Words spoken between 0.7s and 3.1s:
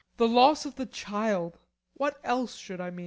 the child. What else should I mean?